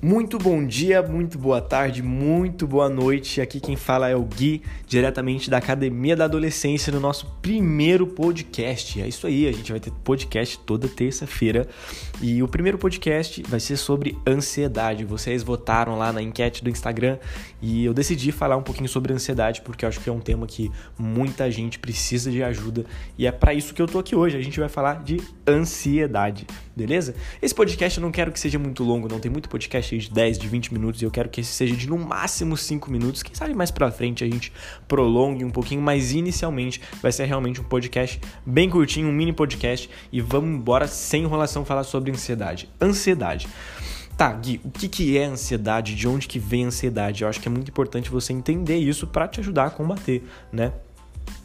Muito 0.00 0.38
bom 0.38 0.64
dia, 0.64 1.02
muito 1.02 1.36
boa 1.36 1.60
tarde, 1.60 2.04
muito 2.04 2.68
boa 2.68 2.88
noite. 2.88 3.40
Aqui 3.40 3.58
quem 3.58 3.74
fala 3.74 4.08
é 4.08 4.14
o 4.14 4.22
Gui, 4.22 4.62
diretamente 4.86 5.50
da 5.50 5.58
Academia 5.58 6.14
da 6.14 6.26
Adolescência, 6.26 6.92
no 6.92 7.00
nosso 7.00 7.26
primeiro 7.42 8.06
podcast. 8.06 9.02
É 9.02 9.08
isso 9.08 9.26
aí, 9.26 9.48
a 9.48 9.50
gente 9.50 9.72
vai 9.72 9.80
ter 9.80 9.90
podcast 10.04 10.56
toda 10.60 10.86
terça-feira. 10.86 11.66
E 12.22 12.40
o 12.44 12.46
primeiro 12.46 12.78
podcast 12.78 13.42
vai 13.48 13.58
ser 13.58 13.76
sobre 13.76 14.16
ansiedade. 14.24 15.04
Vocês 15.04 15.42
votaram 15.42 15.98
lá 15.98 16.12
na 16.12 16.22
enquete 16.22 16.62
do 16.62 16.70
Instagram 16.70 17.18
e 17.60 17.84
eu 17.84 17.92
decidi 17.92 18.30
falar 18.30 18.56
um 18.56 18.62
pouquinho 18.62 18.88
sobre 18.88 19.12
ansiedade 19.12 19.62
porque 19.62 19.84
eu 19.84 19.88
acho 19.88 19.98
que 19.98 20.08
é 20.08 20.12
um 20.12 20.20
tema 20.20 20.46
que 20.46 20.70
muita 20.96 21.50
gente 21.50 21.76
precisa 21.76 22.30
de 22.30 22.40
ajuda 22.40 22.86
e 23.18 23.26
é 23.26 23.32
para 23.32 23.52
isso 23.52 23.74
que 23.74 23.82
eu 23.82 23.88
tô 23.88 23.98
aqui 23.98 24.14
hoje. 24.14 24.36
A 24.36 24.42
gente 24.42 24.60
vai 24.60 24.68
falar 24.68 25.02
de 25.02 25.20
ansiedade, 25.44 26.46
beleza? 26.78 27.14
Esse 27.42 27.52
podcast 27.52 27.98
eu 27.98 28.02
não 28.02 28.12
quero 28.12 28.30
que 28.30 28.38
seja 28.38 28.58
muito 28.58 28.84
longo, 28.84 29.08
não 29.08 29.18
tem 29.18 29.30
muito 29.30 29.48
podcast 29.48 29.98
de 29.98 30.10
10, 30.10 30.38
de 30.38 30.46
20 30.46 30.72
minutos 30.72 31.02
e 31.02 31.04
eu 31.04 31.10
quero 31.10 31.28
que 31.28 31.40
esse 31.40 31.52
seja 31.52 31.74
de 31.74 31.88
no 31.88 31.98
máximo 31.98 32.56
5 32.56 32.88
minutos. 32.90 33.22
Quem 33.22 33.34
sabe 33.34 33.52
mais 33.52 33.72
pra 33.72 33.90
frente 33.90 34.22
a 34.22 34.26
gente 34.28 34.52
prolongue 34.86 35.44
um 35.44 35.50
pouquinho, 35.50 35.82
mas 35.82 36.12
inicialmente 36.12 36.80
vai 37.02 37.10
ser 37.10 37.24
realmente 37.24 37.60
um 37.60 37.64
podcast 37.64 38.20
bem 38.46 38.70
curtinho, 38.70 39.08
um 39.08 39.12
mini 39.12 39.32
podcast 39.32 39.90
e 40.12 40.20
vamos 40.20 40.50
embora 40.50 40.86
sem 40.86 41.24
enrolação 41.24 41.64
falar 41.64 41.82
sobre 41.82 42.12
ansiedade. 42.12 42.68
Ansiedade. 42.80 43.48
Tá, 44.16 44.32
Gui, 44.32 44.60
o 44.64 44.70
que, 44.70 44.88
que 44.88 45.18
é 45.18 45.24
ansiedade? 45.24 45.94
De 45.94 46.06
onde 46.06 46.28
que 46.28 46.38
vem 46.38 46.64
a 46.64 46.68
ansiedade? 46.68 47.22
Eu 47.22 47.28
acho 47.28 47.40
que 47.40 47.48
é 47.48 47.50
muito 47.50 47.70
importante 47.70 48.10
você 48.10 48.32
entender 48.32 48.76
isso 48.76 49.06
para 49.06 49.26
te 49.26 49.40
ajudar 49.40 49.66
a 49.66 49.70
combater, 49.70 50.24
né? 50.52 50.72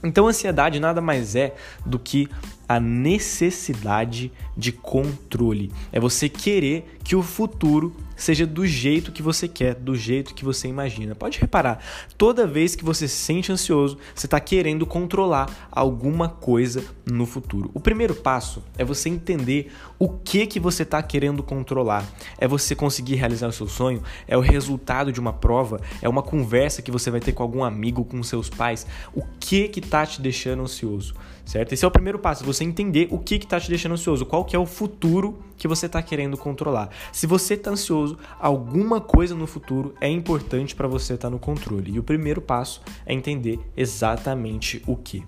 Então, 0.03 0.27
ansiedade 0.27 0.79
nada 0.79 0.99
mais 0.99 1.35
é 1.35 1.55
do 1.85 1.97
que 1.97 2.27
a 2.67 2.79
necessidade 2.79 4.31
de 4.55 4.71
controle. 4.71 5.71
É 5.91 5.99
você 5.99 6.29
querer 6.29 6.97
que 7.03 7.15
o 7.15 7.21
futuro 7.21 7.95
seja 8.15 8.45
do 8.45 8.65
jeito 8.65 9.11
que 9.11 9.21
você 9.21 9.47
quer, 9.47 9.75
do 9.75 9.95
jeito 9.95 10.33
que 10.33 10.45
você 10.45 10.67
imagina. 10.67 11.15
Pode 11.15 11.39
reparar, 11.39 11.83
toda 12.17 12.47
vez 12.47 12.75
que 12.75 12.83
você 12.83 13.07
se 13.07 13.15
sente 13.15 13.51
ansioso, 13.51 13.97
você 14.15 14.27
está 14.27 14.39
querendo 14.39 14.85
controlar 14.85 15.67
alguma 15.71 16.29
coisa 16.29 16.83
no 17.05 17.25
futuro. 17.25 17.69
O 17.73 17.79
primeiro 17.79 18.15
passo 18.15 18.63
é 18.77 18.85
você 18.85 19.09
entender 19.09 19.71
o 19.99 20.07
que 20.07 20.47
que 20.47 20.59
você 20.59 20.83
está 20.83 21.01
querendo 21.01 21.43
controlar. 21.43 22.05
É 22.37 22.47
você 22.47 22.75
conseguir 22.75 23.15
realizar 23.15 23.47
o 23.47 23.53
seu 23.53 23.67
sonho? 23.67 24.01
É 24.27 24.37
o 24.37 24.41
resultado 24.41 25.11
de 25.11 25.19
uma 25.19 25.33
prova? 25.33 25.81
É 26.01 26.07
uma 26.07 26.23
conversa 26.23 26.81
que 26.81 26.91
você 26.91 27.11
vai 27.11 27.19
ter 27.19 27.33
com 27.33 27.43
algum 27.43 27.63
amigo, 27.63 28.05
com 28.05 28.21
seus 28.23 28.49
pais? 28.49 28.85
O 29.13 29.23
que 29.39 29.67
que 29.67 29.79
está 29.79 30.05
te 30.05 30.21
deixando 30.21 30.63
ansioso? 30.63 31.13
certo? 31.45 31.73
Esse 31.73 31.83
é 31.83 31.87
o 31.87 31.91
primeiro 31.91 32.19
passo, 32.19 32.43
você 32.53 32.63
entender 32.63 33.07
o 33.11 33.17
que 33.17 33.35
está 33.35 33.59
te 33.59 33.69
deixando 33.69 33.93
ansioso, 33.93 34.25
qual 34.25 34.45
que 34.45 34.55
é 34.55 34.59
o 34.59 34.65
futuro 34.65 35.39
que 35.57 35.67
você 35.67 35.85
está 35.85 36.01
querendo 36.01 36.37
controlar. 36.37 36.89
Se 37.11 37.25
você 37.25 37.55
está 37.55 37.71
ansioso, 37.71 38.17
alguma 38.39 39.01
coisa 39.01 39.35
no 39.35 39.47
futuro 39.47 39.95
é 39.99 40.09
importante 40.09 40.75
para 40.75 40.87
você 40.87 41.13
estar 41.13 41.27
tá 41.27 41.31
no 41.31 41.39
controle. 41.39 41.91
E 41.91 41.99
o 41.99 42.03
primeiro 42.03 42.41
passo 42.41 42.81
é 43.05 43.13
entender 43.13 43.59
exatamente 43.75 44.81
o 44.85 44.95
que. 44.95 45.23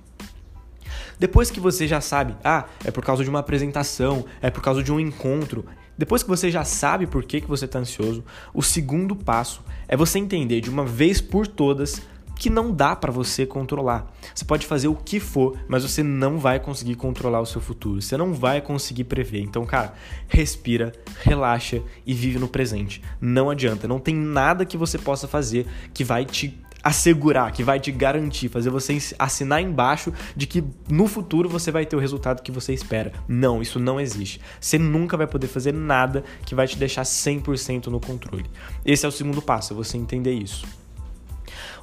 Depois 1.18 1.50
que 1.50 1.60
você 1.60 1.88
já 1.88 2.02
sabe, 2.02 2.36
ah, 2.44 2.66
é 2.84 2.92
por 2.92 3.04
causa 3.04 3.24
de 3.24 3.30
uma 3.30 3.40
apresentação, 3.40 4.26
é 4.42 4.50
por 4.50 4.62
causa 4.62 4.84
de 4.84 4.92
um 4.92 5.00
encontro, 5.00 5.66
depois 5.98 6.22
que 6.22 6.30
você 6.30 6.52
já 6.52 6.66
sabe 6.66 7.08
por 7.08 7.24
que, 7.24 7.40
que 7.40 7.48
você 7.48 7.66
está 7.66 7.80
ansioso, 7.80 8.24
o 8.54 8.62
segundo 8.62 9.16
passo 9.16 9.64
é 9.88 9.96
você 9.96 10.20
entender 10.20 10.60
de 10.60 10.70
uma 10.70 10.86
vez 10.86 11.22
por 11.22 11.48
todas 11.48 12.02
que 12.46 12.50
não 12.52 12.72
dá 12.72 12.96
para 12.96 13.12
você 13.12 13.44
controlar. 13.44 14.06
Você 14.32 14.46
pode 14.46 14.68
fazer 14.68 14.88
o 14.88 14.94
que 14.94 15.20
for, 15.20 15.58
mas 15.68 15.82
você 15.82 16.04
não 16.04 16.38
vai 16.38 16.60
conseguir 16.60 16.94
controlar 16.94 17.42
o 17.42 17.46
seu 17.48 17.60
futuro. 17.60 18.00
Você 18.00 18.16
não 18.16 18.36
vai 18.36 18.62
conseguir 18.62 19.06
prever. 19.06 19.42
Então, 19.42 19.66
cara, 19.66 19.96
respira, 20.28 20.94
relaxa 21.24 21.82
e 22.06 22.14
vive 22.14 22.38
no 22.38 22.48
presente. 22.48 23.02
Não 23.20 23.50
adianta, 23.50 23.88
não 23.88 23.98
tem 23.98 24.14
nada 24.14 24.64
que 24.64 24.78
você 24.78 24.96
possa 25.00 25.28
fazer 25.28 25.66
que 25.92 26.04
vai 26.04 26.24
te 26.24 26.56
assegurar, 26.84 27.52
que 27.52 27.64
vai 27.64 27.80
te 27.80 27.92
garantir, 27.92 28.48
fazer 28.48 28.70
você 28.70 28.96
assinar 29.18 29.60
embaixo 29.60 30.14
de 30.36 30.46
que 30.46 30.64
no 30.88 31.08
futuro 31.08 31.50
você 31.50 31.72
vai 31.72 31.84
ter 31.84 31.96
o 31.96 32.00
resultado 32.00 32.44
que 32.44 32.52
você 32.52 32.76
espera. 32.76 33.12
Não, 33.28 33.60
isso 33.60 33.80
não 33.80 34.00
existe. 34.00 34.40
Você 34.62 34.78
nunca 34.78 35.18
vai 35.18 35.26
poder 35.26 35.48
fazer 35.48 35.74
nada 35.74 36.24
que 36.46 36.54
vai 36.54 36.68
te 36.68 36.78
deixar 36.78 37.02
100% 37.02 37.88
no 37.88 38.00
controle. 38.00 38.46
Esse 38.86 39.04
é 39.04 39.10
o 39.10 39.12
segundo 39.12 39.42
passo, 39.42 39.74
é 39.74 39.76
você 39.76 39.98
entender 39.98 40.34
isso. 40.34 40.85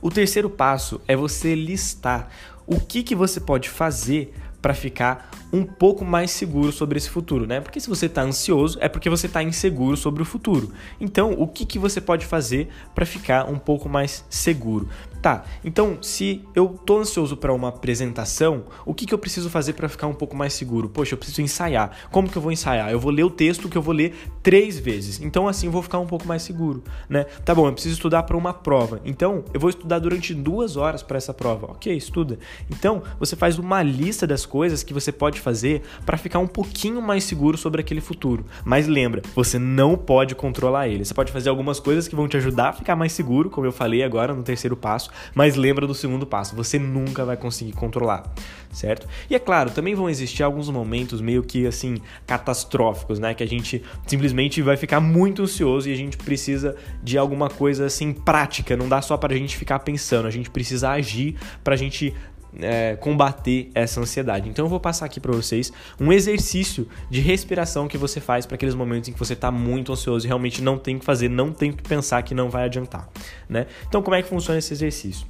O 0.00 0.10
terceiro 0.10 0.50
passo 0.50 1.00
é 1.06 1.16
você 1.16 1.54
listar 1.54 2.28
o 2.66 2.80
que, 2.80 3.02
que 3.02 3.14
você 3.14 3.40
pode 3.40 3.68
fazer 3.68 4.34
para 4.60 4.74
ficar 4.74 5.30
um 5.52 5.64
pouco 5.64 6.04
mais 6.04 6.30
seguro 6.30 6.72
sobre 6.72 6.96
esse 6.96 7.10
futuro, 7.10 7.46
né? 7.46 7.60
Porque 7.60 7.78
se 7.78 7.88
você 7.88 8.06
está 8.06 8.22
ansioso, 8.22 8.78
é 8.80 8.88
porque 8.88 9.10
você 9.10 9.26
está 9.26 9.42
inseguro 9.42 9.96
sobre 9.96 10.22
o 10.22 10.24
futuro. 10.24 10.72
Então, 11.00 11.32
o 11.32 11.46
que, 11.46 11.66
que 11.66 11.78
você 11.78 12.00
pode 12.00 12.24
fazer 12.24 12.68
para 12.94 13.04
ficar 13.04 13.44
um 13.44 13.58
pouco 13.58 13.88
mais 13.88 14.24
seguro? 14.30 14.88
Tá, 15.22 15.44
então 15.64 15.98
se 16.02 16.42
eu 16.52 16.70
tô 16.84 16.98
ansioso 16.98 17.36
para 17.36 17.52
uma 17.52 17.68
apresentação, 17.68 18.64
o 18.84 18.92
que, 18.92 19.06
que 19.06 19.14
eu 19.14 19.18
preciso 19.18 19.48
fazer 19.48 19.74
para 19.74 19.88
ficar 19.88 20.08
um 20.08 20.14
pouco 20.14 20.34
mais 20.34 20.52
seguro? 20.52 20.88
Poxa, 20.88 21.14
eu 21.14 21.18
preciso 21.18 21.40
ensaiar. 21.40 21.96
Como 22.10 22.28
que 22.28 22.36
eu 22.36 22.42
vou 22.42 22.50
ensaiar? 22.50 22.90
Eu 22.90 22.98
vou 22.98 23.12
ler 23.12 23.22
o 23.22 23.30
texto 23.30 23.68
que 23.68 23.78
eu 23.78 23.82
vou 23.82 23.94
ler 23.94 24.16
três 24.42 24.80
vezes. 24.80 25.20
Então 25.20 25.46
assim 25.46 25.66
eu 25.66 25.72
vou 25.72 25.80
ficar 25.80 26.00
um 26.00 26.08
pouco 26.08 26.26
mais 26.26 26.42
seguro, 26.42 26.82
né? 27.08 27.22
Tá 27.44 27.54
bom, 27.54 27.68
eu 27.68 27.72
preciso 27.72 27.94
estudar 27.94 28.24
para 28.24 28.36
uma 28.36 28.52
prova. 28.52 29.00
Então 29.04 29.44
eu 29.54 29.60
vou 29.60 29.70
estudar 29.70 30.00
durante 30.00 30.34
duas 30.34 30.76
horas 30.76 31.04
para 31.04 31.18
essa 31.18 31.32
prova. 31.32 31.66
Ok, 31.66 31.96
estuda. 31.96 32.36
Então 32.68 33.04
você 33.20 33.36
faz 33.36 33.60
uma 33.60 33.80
lista 33.80 34.26
das 34.26 34.44
coisas 34.44 34.82
que 34.82 34.92
você 34.92 35.12
pode 35.12 35.38
fazer 35.42 35.82
para 36.06 36.16
ficar 36.16 36.38
um 36.38 36.46
pouquinho 36.46 37.02
mais 37.02 37.24
seguro 37.24 37.56
sobre 37.58 37.80
aquele 37.80 38.00
futuro. 38.00 38.44
Mas 38.64 38.86
lembra, 38.86 39.22
você 39.34 39.58
não 39.58 39.96
pode 39.96 40.34
controlar 40.34 40.88
ele. 40.88 41.04
Você 41.04 41.14
pode 41.14 41.32
fazer 41.32 41.48
algumas 41.48 41.80
coisas 41.80 42.08
que 42.08 42.16
vão 42.16 42.28
te 42.28 42.36
ajudar 42.36 42.70
a 42.70 42.72
ficar 42.72 42.96
mais 42.96 43.12
seguro, 43.12 43.50
como 43.50 43.66
eu 43.66 43.72
falei 43.72 44.02
agora 44.02 44.34
no 44.34 44.42
terceiro 44.42 44.76
passo 44.76 45.10
mas 45.34 45.56
lembra 45.56 45.86
do 45.86 45.94
segundo 45.94 46.26
passo, 46.26 46.54
você 46.54 46.78
nunca 46.78 47.24
vai 47.24 47.36
conseguir 47.36 47.72
controlar, 47.72 48.32
certo? 48.70 49.06
E 49.28 49.34
é 49.34 49.38
claro, 49.38 49.70
também 49.70 49.94
vão 49.94 50.08
existir 50.08 50.42
alguns 50.42 50.68
momentos 50.68 51.20
meio 51.20 51.42
que 51.42 51.66
assim 51.66 51.98
catastróficos, 52.26 53.18
né, 53.18 53.34
que 53.34 53.42
a 53.42 53.48
gente 53.48 53.82
simplesmente 54.06 54.60
vai 54.62 54.76
ficar 54.76 55.00
muito 55.00 55.42
ansioso 55.42 55.88
e 55.88 55.92
a 55.92 55.96
gente 55.96 56.16
precisa 56.16 56.76
de 57.02 57.16
alguma 57.18 57.48
coisa 57.48 57.86
assim 57.86 58.12
prática, 58.12 58.76
não 58.76 58.88
dá 58.88 59.00
só 59.00 59.16
para 59.16 59.34
a 59.34 59.36
gente 59.36 59.56
ficar 59.56 59.78
pensando, 59.80 60.26
a 60.26 60.30
gente 60.30 60.50
precisa 60.50 60.90
agir 60.90 61.36
para 61.62 61.74
a 61.74 61.78
gente 61.78 62.14
é, 62.60 62.96
combater 62.96 63.70
essa 63.74 64.00
ansiedade. 64.00 64.48
Então 64.48 64.64
eu 64.64 64.68
vou 64.68 64.80
passar 64.80 65.06
aqui 65.06 65.20
para 65.20 65.32
vocês 65.32 65.72
um 66.00 66.12
exercício 66.12 66.88
de 67.10 67.20
respiração 67.20 67.88
que 67.88 67.96
você 67.96 68.20
faz 68.20 68.46
para 68.46 68.56
aqueles 68.56 68.74
momentos 68.74 69.08
em 69.08 69.12
que 69.12 69.18
você 69.18 69.32
está 69.32 69.50
muito 69.50 69.92
ansioso 69.92 70.26
e 70.26 70.28
realmente 70.28 70.62
não 70.62 70.78
tem 70.78 70.98
que 70.98 71.04
fazer, 71.04 71.28
não 71.28 71.52
tem 71.52 71.72
que 71.72 71.82
pensar 71.82 72.22
que 72.22 72.34
não 72.34 72.50
vai 72.50 72.64
adiantar, 72.64 73.08
né? 73.48 73.66
Então 73.88 74.02
como 74.02 74.14
é 74.14 74.22
que 74.22 74.28
funciona 74.28 74.58
esse 74.58 74.72
exercício? 74.72 75.26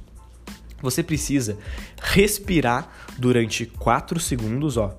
Você 0.81 1.01
precisa 1.01 1.57
respirar 2.01 2.91
durante 3.17 3.65
4 3.65 4.19
segundos, 4.19 4.75
ó. 4.75 4.93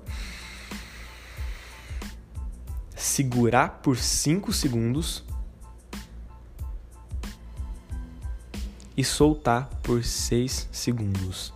Segurar 2.95 3.81
por 3.83 3.97
5 3.97 4.51
segundos 4.51 5.23
e 8.97 9.03
soltar 9.03 9.69
por 9.83 10.03
6 10.03 10.69
segundos. 10.71 11.54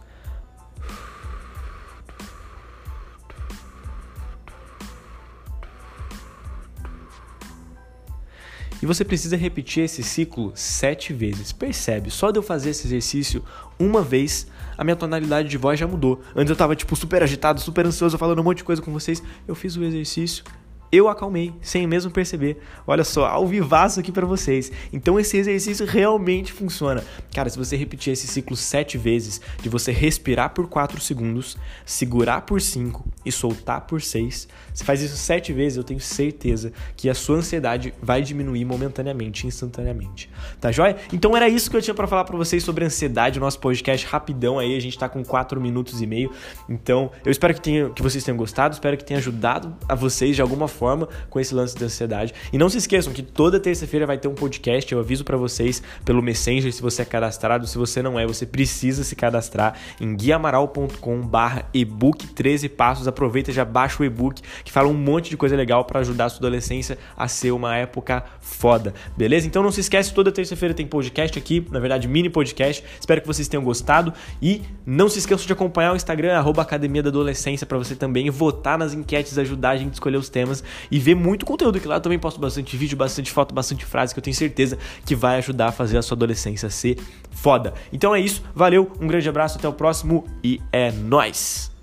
E 8.82 8.86
você 8.86 9.04
precisa 9.04 9.36
repetir 9.36 9.84
esse 9.84 10.02
ciclo 10.02 10.52
sete 10.56 11.14
vezes. 11.14 11.52
Percebe? 11.52 12.10
Só 12.10 12.32
de 12.32 12.40
eu 12.40 12.44
fazer 12.44 12.70
esse 12.70 12.88
exercício 12.88 13.44
uma 13.78 14.02
vez, 14.02 14.48
a 14.78 14.84
minha 14.84 14.96
tonalidade 14.96 15.50
de 15.50 15.58
voz 15.58 15.80
já 15.80 15.86
mudou. 15.88 16.22
Antes 16.36 16.50
eu 16.50 16.56
tava, 16.56 16.76
tipo, 16.76 16.96
super 16.96 17.22
agitado, 17.22 17.60
super 17.60 17.86
ansioso, 17.86 18.18
falando 18.18 18.40
um 18.40 18.44
monte 18.44 18.58
de 18.58 18.64
coisa 18.64 18.82
com 18.82 18.92
vocês. 18.92 19.22
Eu 19.48 19.56
fiz 19.56 19.76
o 19.76 19.84
exercício, 19.84 20.44
eu 20.92 21.08
acalmei, 21.08 21.54
sem 21.62 21.86
mesmo 21.86 22.10
perceber. 22.10 22.58
Olha 22.88 23.04
só, 23.04 23.28
ao 23.28 23.48
vivaço 23.48 24.00
aqui 24.00 24.12
para 24.12 24.26
vocês. 24.26 24.72
Então 24.92 25.20
esse 25.20 25.38
exercício 25.38 25.86
realmente 25.86 26.52
funciona. 26.52 27.04
Cara, 27.34 27.50
se 27.50 27.58
você 27.58 27.76
repetir 27.76 28.14
esse 28.14 28.28
ciclo 28.28 28.56
sete 28.56 28.98
vezes, 28.98 29.40
de 29.62 29.70
você 29.70 29.92
respirar 29.92 30.50
por 30.52 30.68
4 30.68 31.00
segundos, 31.00 31.58
segurar 31.86 32.42
por 32.42 32.60
5 32.60 33.06
e 33.24 33.32
soltar 33.32 33.82
por 33.82 34.02
6, 34.02 34.48
você 34.74 34.84
faz 34.84 35.02
isso 35.02 35.18
sete 35.18 35.54
vezes, 35.54 35.78
eu 35.78 35.84
tenho 35.84 36.00
certeza 36.00 36.72
que 36.96 37.10
a 37.10 37.14
sua 37.14 37.38
ansiedade 37.38 37.94
vai 38.02 38.22
diminuir 38.22 38.66
momentaneamente, 38.66 39.46
instantaneamente. 39.46 40.30
Tá 40.60 40.72
joia? 40.72 40.98
Então 41.14 41.36
era 41.38 41.48
isso 41.48 41.70
que 41.70 41.78
eu 41.78 41.82
tinha 41.82 41.94
para 41.94 42.08
falar 42.08 42.24
para 42.24 42.38
vocês 42.38 42.64
sobre 42.64 42.84
ansiedade, 42.84 43.38
o 43.38 43.42
nosso 43.42 43.60
podcast 43.60 44.08
rapidão 44.08 44.58
aí, 44.58 44.76
a 44.76 44.80
gente 44.80 44.98
tá 44.98 45.08
com 45.08 45.24
4 45.24 45.62
minutos 45.62 46.02
e 46.02 46.08
meio. 46.08 46.32
Então, 46.68 47.12
eu 47.24 47.32
espero 47.32 47.54
que, 47.54 47.62
tenha, 47.62 47.90
que 47.90 48.02
vocês 48.02 48.24
tenham 48.24 48.38
gostado, 48.38 48.74
espero 48.74 48.98
que 48.98 49.04
tenha 49.04 49.20
ajudado 49.20 49.76
a 49.88 49.94
vocês 49.94 50.36
de 50.36 50.42
alguma 50.42 50.68
forma 50.68 50.79
forma 50.80 51.08
com 51.30 51.40
esse 51.40 51.54
lance 51.54 51.78
de 51.78 51.84
ansiedade. 51.84 52.34
E 52.54 52.58
não 52.58 52.70
se 52.70 52.78
esqueçam 52.78 53.12
que 53.12 53.22
toda 53.22 53.60
terça-feira 53.60 54.08
vai 54.08 54.18
ter 54.18 54.30
um 54.30 54.34
podcast, 54.34 54.90
eu 54.92 55.00
aviso 55.00 55.26
para 55.26 55.36
vocês 55.36 55.84
pelo 56.06 56.24
Messenger 56.24 56.72
se 56.72 56.82
você 56.82 57.02
é 57.02 57.06
cadastrado, 57.06 57.68
se 57.68 57.78
você 57.78 58.02
não 58.02 58.18
é, 58.18 58.26
você 58.26 58.46
precisa 58.46 59.04
se 59.04 59.14
cadastrar 59.16 59.76
em 60.00 60.16
guiamaral.com/ebook 60.16 62.28
13 62.28 62.70
passos. 62.70 63.06
Aproveita 63.08 63.52
já 63.52 63.66
baixa 63.66 64.02
o 64.02 64.06
e-book 64.06 64.42
que 64.64 64.72
fala 64.72 64.88
um 64.88 64.94
monte 64.94 65.30
de 65.30 65.36
coisa 65.36 65.58
legal 65.58 65.84
para 65.84 66.00
ajudar 66.00 66.24
a 66.26 66.30
sua 66.30 66.40
adolescência 66.40 66.98
a 67.18 67.28
ser 67.28 67.52
uma 67.52 67.76
época 67.76 68.24
foda. 68.40 68.94
Beleza? 69.18 69.46
Então 69.46 69.62
não 69.62 69.72
se 69.72 69.82
esquece, 69.82 70.14
toda 70.14 70.32
terça-feira 70.32 70.74
tem 70.74 70.88
podcast 70.88 71.38
aqui, 71.38 71.68
na 71.70 71.80
verdade 71.80 72.08
mini 72.08 72.30
podcast. 72.30 72.82
Espero 73.00 73.22
que 73.22 73.28
vocês 73.28 73.50
tenham 73.50 73.64
gostado 73.64 74.14
e 74.42 74.62
não 74.86 75.10
se 75.10 75.20
esqueçam 75.20 75.46
de 75.46 75.54
acompanhar 75.54 75.94
o 75.94 75.96
Instagram 75.96 76.30
Academia 76.70 77.02
da 77.02 77.10
Adolescência 77.10 77.66
para 77.66 77.78
você 77.78 77.96
também 77.96 78.30
votar 78.30 78.78
nas 78.78 78.94
enquetes, 78.94 79.38
ajudar 79.38 79.72
a 79.72 79.78
gente 79.78 79.90
a 79.90 79.94
escolher 79.94 80.18
os 80.18 80.30
temas 80.30 80.64
e 80.90 81.00
ver 81.00 81.16
muito 81.16 81.46
conteúdo 81.46 81.80
que 81.80 81.88
lá 81.88 81.96
eu 81.96 82.02
também 82.02 82.20
posto 82.20 82.40
bastante 82.40 82.76
vídeo, 82.78 82.98
bastante 82.98 83.32
foto, 83.32 83.54
bastante 83.54 83.86
frase 83.86 84.14
que 84.14 84.20
eu 84.20 84.24
tenho 84.24 84.36
certeza 84.36 84.78
que 85.06 85.16
vai 85.16 85.38
ajudar 85.38 85.68
a 85.68 85.72
fazer 85.72 85.98
a 85.98 86.02
sua 86.02 86.16
adolescência 86.16 86.70
ser 86.70 86.98
foda. 87.32 87.74
Então 87.92 88.16
é 88.16 88.20
isso, 88.20 88.44
valeu, 88.54 88.92
um 89.00 89.08
grande 89.08 89.28
abraço, 89.28 89.58
até 89.58 89.68
o 89.68 89.74
próximo 89.74 90.26
e 90.44 90.60
é 90.72 90.92
nós. 90.92 91.79